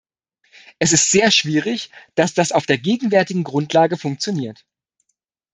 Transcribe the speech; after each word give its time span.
Es 0.79 0.93
ist 0.93 1.11
sehr 1.11 1.29
schwierig, 1.29 1.91
dass 2.15 2.33
das 2.33 2.51
auf 2.51 2.65
der 2.65 2.79
gegenwärtigen 2.79 3.43
Grundlage 3.43 3.97
funktioniert. 3.97 4.65